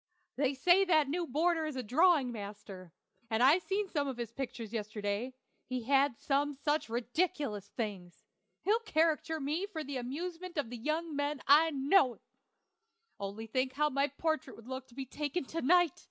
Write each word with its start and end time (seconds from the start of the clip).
They 0.35 0.55
say 0.55 0.83
that 0.85 1.09
new 1.09 1.27
boarder 1.27 1.67
is 1.67 1.75
a 1.75 1.83
drawing 1.83 2.31
master, 2.31 2.91
and 3.29 3.43
I 3.43 3.59
seen 3.59 3.87
some 3.87 4.07
of 4.07 4.17
his 4.17 4.31
pictures 4.31 4.73
yesterday; 4.73 5.35
he 5.67 5.83
had 5.83 6.17
some 6.17 6.53
such 6.55 6.89
ridiculous 6.89 7.67
things. 7.67 8.23
He'll 8.63 8.79
caricature 8.79 9.39
me 9.39 9.67
for 9.67 9.83
the 9.83 9.97
amusement 9.97 10.57
of 10.57 10.71
the 10.71 10.77
young 10.77 11.15
men, 11.15 11.39
I 11.45 11.69
know. 11.69 12.19
Only 13.19 13.45
think 13.45 13.73
how 13.73 13.91
my 13.91 14.07
portrait 14.07 14.55
would 14.55 14.67
look 14.67 14.87
taken 15.11 15.45
to 15.45 15.61
night! 15.61 15.99